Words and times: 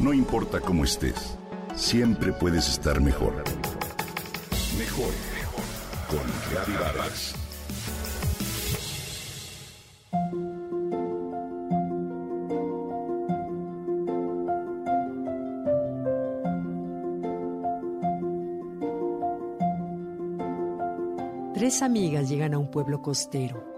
No 0.00 0.14
importa 0.14 0.60
cómo 0.60 0.84
estés, 0.84 1.36
siempre 1.76 2.32
puedes 2.32 2.66
estar 2.70 3.02
mejor. 3.02 3.44
Mejor, 4.78 5.12
mejor. 5.34 5.64
Con 6.08 6.20
Reavivadas. 6.50 7.34
Tres 21.52 21.82
amigas 21.82 22.30
llegan 22.30 22.54
a 22.54 22.58
un 22.58 22.70
pueblo 22.70 23.02
costero. 23.02 23.69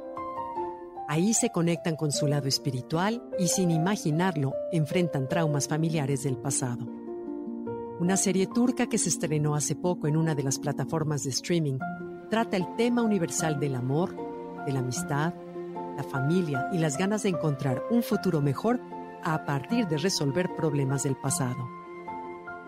Ahí 1.12 1.34
se 1.34 1.50
conectan 1.50 1.94
con 1.94 2.10
su 2.10 2.26
lado 2.26 2.48
espiritual 2.48 3.22
y 3.38 3.48
sin 3.48 3.70
imaginarlo 3.70 4.54
enfrentan 4.72 5.28
traumas 5.28 5.68
familiares 5.68 6.22
del 6.22 6.38
pasado. 6.38 6.86
Una 8.00 8.16
serie 8.16 8.46
turca 8.46 8.86
que 8.86 8.96
se 8.96 9.10
estrenó 9.10 9.54
hace 9.54 9.76
poco 9.76 10.06
en 10.06 10.16
una 10.16 10.34
de 10.34 10.42
las 10.42 10.58
plataformas 10.58 11.24
de 11.24 11.28
streaming 11.28 11.78
trata 12.30 12.56
el 12.56 12.64
tema 12.76 13.02
universal 13.02 13.60
del 13.60 13.74
amor, 13.74 14.16
de 14.64 14.72
la 14.72 14.78
amistad, 14.78 15.34
la 15.98 16.02
familia 16.02 16.70
y 16.72 16.78
las 16.78 16.96
ganas 16.96 17.24
de 17.24 17.28
encontrar 17.28 17.82
un 17.90 18.02
futuro 18.02 18.40
mejor 18.40 18.80
a 19.22 19.44
partir 19.44 19.86
de 19.88 19.98
resolver 19.98 20.56
problemas 20.56 21.02
del 21.02 21.16
pasado. 21.16 21.68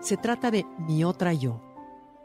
Se 0.00 0.18
trata 0.18 0.50
de 0.50 0.66
Mi 0.80 1.02
otra 1.02 1.32
yo, 1.32 1.62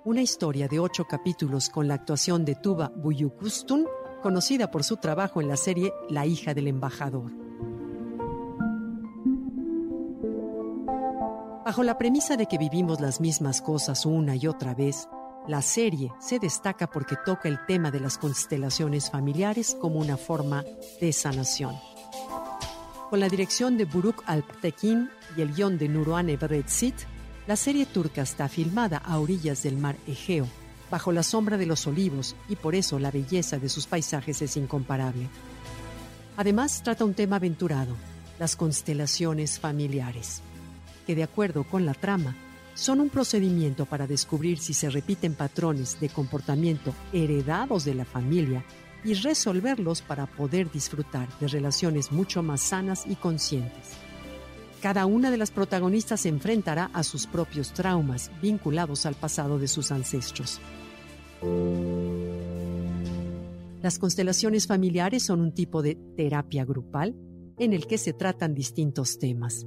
una 0.03 0.21
historia 0.21 0.67
de 0.67 0.79
ocho 0.79 1.05
capítulos 1.05 1.69
con 1.69 1.87
la 1.87 1.93
actuación 1.93 2.43
de 2.43 2.55
Tuba 2.55 2.91
Buyukustun, 2.93 3.85
conocida 4.19 4.71
por 4.71 4.83
su 4.83 4.97
trabajo 4.97 5.41
en 5.41 5.47
la 5.47 5.57
serie 5.57 5.93
La 6.09 6.25
hija 6.25 6.53
del 6.53 6.67
embajador. 6.67 7.31
Bajo 11.65 11.83
la 11.83 11.97
premisa 11.97 12.35
de 12.35 12.47
que 12.47 12.57
vivimos 12.57 12.99
las 12.99 13.21
mismas 13.21 13.61
cosas 13.61 14.05
una 14.05 14.35
y 14.35 14.47
otra 14.47 14.73
vez, 14.73 15.07
la 15.47 15.61
serie 15.61 16.11
se 16.19 16.39
destaca 16.39 16.87
porque 16.87 17.15
toca 17.25 17.47
el 17.47 17.63
tema 17.65 17.91
de 17.91 17.99
las 17.99 18.17
constelaciones 18.17 19.09
familiares 19.09 19.77
como 19.79 19.99
una 19.99 20.17
forma 20.17 20.63
de 20.99 21.13
sanación. 21.13 21.75
Con 23.09 23.19
la 23.19 23.29
dirección 23.29 23.77
de 23.77 23.85
Buruk 23.85 24.23
Alptekin 24.27 25.09
y 25.35 25.41
el 25.41 25.53
guion 25.53 25.77
de 25.77 25.89
Nuruane 25.89 26.37
Bredzit, 26.37 26.95
la 27.47 27.55
serie 27.55 27.85
turca 27.85 28.21
está 28.21 28.47
filmada 28.47 28.97
a 28.97 29.19
orillas 29.19 29.63
del 29.63 29.77
mar 29.77 29.95
Egeo, 30.07 30.47
bajo 30.89 31.11
la 31.11 31.23
sombra 31.23 31.57
de 31.57 31.65
los 31.65 31.87
olivos, 31.87 32.35
y 32.47 32.55
por 32.55 32.75
eso 32.75 32.99
la 32.99 33.11
belleza 33.11 33.57
de 33.57 33.69
sus 33.69 33.87
paisajes 33.87 34.41
es 34.41 34.57
incomparable. 34.57 35.27
Además, 36.37 36.81
trata 36.83 37.05
un 37.05 37.13
tema 37.13 37.35
aventurado, 37.37 37.95
las 38.39 38.55
constelaciones 38.55 39.59
familiares, 39.59 40.41
que 41.05 41.15
de 41.15 41.23
acuerdo 41.23 41.63
con 41.63 41.85
la 41.85 41.93
trama, 41.93 42.35
son 42.75 43.01
un 43.01 43.09
procedimiento 43.09 43.85
para 43.85 44.07
descubrir 44.07 44.57
si 44.57 44.73
se 44.73 44.89
repiten 44.89 45.33
patrones 45.33 45.99
de 45.99 46.07
comportamiento 46.07 46.93
heredados 47.11 47.83
de 47.83 47.93
la 47.93 48.05
familia 48.05 48.63
y 49.03 49.13
resolverlos 49.15 50.01
para 50.01 50.27
poder 50.27 50.71
disfrutar 50.71 51.27
de 51.39 51.47
relaciones 51.47 52.11
mucho 52.11 52.41
más 52.41 52.61
sanas 52.61 53.03
y 53.05 53.15
conscientes. 53.15 54.08
Cada 54.81 55.05
una 55.05 55.29
de 55.29 55.37
las 55.37 55.51
protagonistas 55.51 56.21
se 56.21 56.29
enfrentará 56.29 56.89
a 56.93 57.03
sus 57.03 57.27
propios 57.27 57.73
traumas 57.73 58.31
vinculados 58.41 59.05
al 59.05 59.15
pasado 59.15 59.59
de 59.59 59.67
sus 59.67 59.91
ancestros. 59.91 60.61
Las 63.81 63.99
constelaciones 63.99 64.67
familiares 64.67 65.23
son 65.23 65.41
un 65.41 65.53
tipo 65.53 65.81
de 65.81 65.95
terapia 66.15 66.63
grupal 66.63 67.15
en 67.57 67.73
el 67.73 67.87
que 67.87 67.97
se 67.97 68.13
tratan 68.13 68.53
distintos 68.53 69.19
temas, 69.19 69.65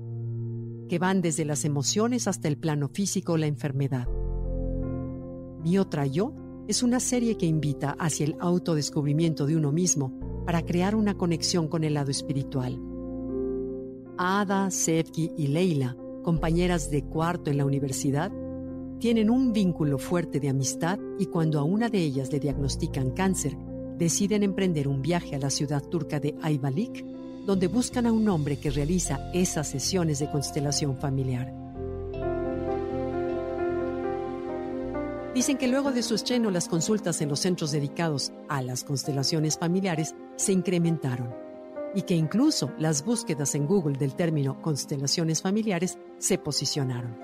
que 0.88 0.98
van 0.98 1.20
desde 1.20 1.44
las 1.44 1.66
emociones 1.66 2.27
hasta 2.27 2.48
el 2.48 2.56
plano 2.56 2.88
físico 2.88 3.34
o 3.34 3.36
la 3.36 3.46
enfermedad. 3.46 4.06
Mi 5.62 5.78
otra 5.78 6.06
yo 6.06 6.34
es 6.68 6.83
una 6.83 7.00
serie 7.00 7.36
que 7.36 7.46
invita 7.46 7.96
hacia 7.98 8.24
el 8.24 8.36
autodescubrimiento 8.40 9.46
de 9.46 9.56
uno 9.56 9.73
mismo 9.73 10.18
para 10.46 10.62
crear 10.62 10.94
una 10.94 11.17
conexión 11.18 11.68
con 11.68 11.84
el 11.84 11.94
lado 11.94 12.11
espiritual. 12.11 12.92
Ada, 14.18 14.70
Sevgi 14.70 15.33
y 15.36 15.46
Leila, 15.48 15.96
compañeras 16.23 16.90
de 16.90 17.02
cuarto 17.05 17.50
en 17.50 17.56
la 17.56 17.64
universidad, 17.64 18.30
tienen 18.98 19.30
un 19.30 19.52
vínculo 19.52 19.98
fuerte 19.98 20.39
de 20.39 20.48
amistad 20.48 20.98
y 21.18 21.27
cuando 21.27 21.58
a 21.58 21.64
una 21.64 21.89
de 21.89 21.98
ellas 21.98 22.30
le 22.30 22.39
diagnostican 22.39 23.11
cáncer, 23.11 23.56
deciden 23.98 24.42
emprender 24.42 24.86
un 24.86 25.02
viaje 25.02 25.34
a 25.34 25.39
la 25.39 25.50
ciudad 25.50 25.83
turca 25.83 26.20
de 26.20 26.36
Ayvalik, 26.42 27.05
donde 27.46 27.67
buscan 27.67 28.06
a 28.06 28.12
un 28.12 28.28
hombre 28.28 28.58
que 28.58 28.70
realiza 28.70 29.30
esas 29.33 29.68
sesiones 29.68 30.18
de 30.18 30.30
constelación 30.30 30.96
familiar. 30.96 31.52
Dicen 35.34 35.56
que 35.56 35.67
luego 35.67 35.90
de 35.90 36.02
su 36.02 36.14
estreno 36.14 36.50
las 36.50 36.68
consultas 36.68 37.20
en 37.23 37.30
los 37.30 37.40
centros 37.40 37.73
dedicados 37.73 38.33
a 38.48 38.62
las 38.62 38.84
constelaciones 38.84 39.58
familiares 39.58 40.14
se 40.36 40.52
incrementaron 40.52 41.52
y 41.95 42.03
que 42.03 42.14
incluso 42.14 42.73
las 42.79 43.05
búsquedas 43.05 43.55
en 43.55 43.67
Google 43.67 43.98
del 43.98 44.14
término 44.14 44.61
constelaciones 44.61 45.42
familiares 45.42 45.98
se 46.19 46.39
posicionaron. 46.39 47.17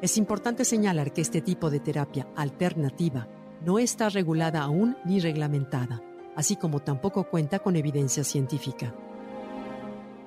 Es 0.00 0.16
importante 0.16 0.64
señalar 0.64 1.12
que 1.12 1.20
este 1.20 1.40
tipo 1.40 1.70
de 1.70 1.80
terapia 1.80 2.26
alternativa 2.34 3.28
no 3.64 3.78
está 3.78 4.08
regulada 4.08 4.62
aún 4.62 4.96
ni 5.04 5.20
reglamentada, 5.20 6.02
así 6.34 6.56
como 6.56 6.80
tampoco 6.80 7.28
cuenta 7.30 7.60
con 7.60 7.76
evidencia 7.76 8.24
científica. 8.24 8.94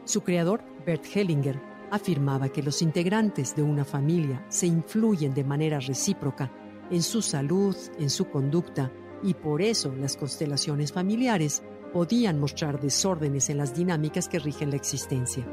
Su 0.06 0.22
creador, 0.22 0.64
Bert 0.86 1.04
Hellinger, 1.14 1.60
afirmaba 1.92 2.50
que 2.50 2.64
los 2.64 2.82
integrantes 2.82 3.56
de 3.56 3.64
una 3.64 3.84
familia 3.84 4.46
se 4.50 4.68
influyen 4.68 5.34
de 5.34 5.44
manera 5.44 5.80
recíproca 5.80 6.52
en 6.90 7.02
su 7.02 7.22
salud, 7.22 7.76
en 8.00 8.10
su 8.10 8.30
conducta, 8.30 8.92
y 9.24 9.34
por 9.34 9.62
eso 9.62 9.94
las 9.96 10.18
constelaciones 10.18 10.92
familiares 10.94 11.64
podían 11.96 12.42
mostrar 12.42 12.82
desórdenes 12.82 13.50
en 13.50 13.58
las 13.58 13.74
dinámicas 13.74 14.28
que 14.28 14.38
rigen 14.38 14.70
la 14.70 14.76
existencia. 14.76 15.46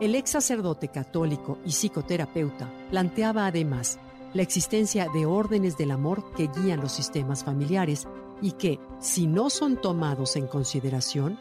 El 0.00 0.14
ex 0.14 0.30
sacerdote 0.30 0.86
católico 0.86 1.58
y 1.64 1.72
psicoterapeuta 1.72 2.72
planteaba 2.90 3.46
además 3.46 3.98
la 4.34 4.42
existencia 4.42 5.08
de 5.12 5.26
órdenes 5.26 5.76
del 5.76 5.90
amor 5.90 6.30
que 6.36 6.46
guían 6.46 6.80
los 6.80 6.92
sistemas 6.92 7.42
familiares 7.42 8.06
y 8.40 8.52
que, 8.52 8.78
si 9.00 9.26
no 9.26 9.50
son 9.50 9.76
tomados 9.76 10.36
en 10.36 10.46
consideración, 10.46 11.40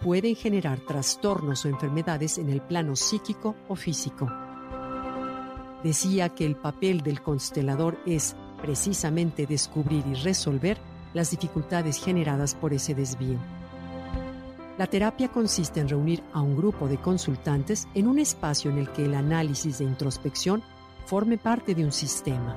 pueden 0.00 0.34
generar 0.34 0.80
trastornos 0.80 1.66
o 1.66 1.68
enfermedades 1.68 2.38
en 2.38 2.48
el 2.48 2.62
plano 2.62 2.96
psíquico 2.96 3.54
o 3.68 3.76
físico. 3.76 4.32
Decía 5.84 6.30
que 6.30 6.46
el 6.46 6.56
papel 6.56 7.02
del 7.02 7.20
constelador 7.20 7.98
es 8.06 8.34
precisamente 8.60 9.46
descubrir 9.46 10.04
y 10.06 10.14
resolver 10.14 10.78
las 11.14 11.30
dificultades 11.30 12.02
generadas 12.02 12.54
por 12.54 12.72
ese 12.72 12.94
desvío. 12.94 13.38
La 14.78 14.86
terapia 14.86 15.28
consiste 15.28 15.80
en 15.80 15.88
reunir 15.88 16.22
a 16.34 16.42
un 16.42 16.56
grupo 16.56 16.86
de 16.86 16.98
consultantes 16.98 17.88
en 17.94 18.06
un 18.06 18.18
espacio 18.18 18.70
en 18.70 18.78
el 18.78 18.90
que 18.90 19.06
el 19.06 19.14
análisis 19.14 19.78
de 19.78 19.84
introspección 19.84 20.62
forme 21.06 21.38
parte 21.38 21.74
de 21.74 21.84
un 21.84 21.92
sistema. 21.92 22.54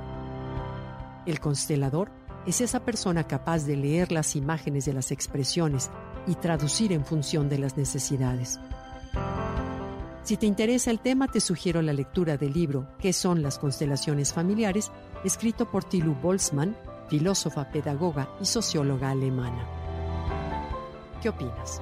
El 1.26 1.40
constelador 1.40 2.12
es 2.46 2.62
esa 2.62 2.82
persona 2.82 3.26
capaz 3.26 3.66
de 3.66 3.78
leer 3.78 4.12
las 4.12 4.36
imágenes 4.36 4.86
de 4.86 4.94
las 4.94 5.12
expresiones 5.12 5.92
y 6.28 6.36
traducir 6.36 6.92
en 6.92 7.06
función 7.06 7.48
de 7.48 7.60
las 7.60 7.78
necesidades. 7.78 8.60
Si 10.24 10.38
te 10.38 10.46
interesa 10.46 10.92
el 10.92 11.00
tema, 11.00 11.28
te 11.28 11.40
sugiero 11.40 11.82
la 11.82 11.94
lectura 11.94 12.38
del 12.38 12.54
libro 12.54 12.88
¿Qué 13.00 13.14
son 13.14 13.42
las 13.42 13.58
constelaciones 13.58 14.34
familiares? 14.34 14.92
Escrito 15.24 15.70
por 15.70 15.84
Tilu 15.84 16.16
Boltzmann, 16.16 16.76
filósofa, 17.08 17.70
pedagoga 17.72 18.30
y 18.40 18.46
socióloga 18.46 19.12
alemana. 19.12 19.68
¿Qué 21.22 21.30
opinas? 21.30 21.82